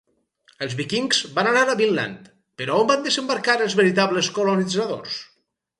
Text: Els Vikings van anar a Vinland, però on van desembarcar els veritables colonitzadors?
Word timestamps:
Els 0.65 0.71
Vikings 0.79 1.19
van 1.35 1.49
anar 1.51 1.63
a 1.73 1.77
Vinland, 1.83 2.33
però 2.63 2.81
on 2.85 2.91
van 2.93 3.07
desembarcar 3.09 3.61
els 3.69 3.81
veritables 3.83 4.35
colonitzadors? 4.41 5.25